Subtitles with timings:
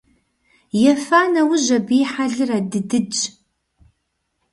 [0.91, 3.19] Ефа нэужь абы и хьэлыр адыдыдщ.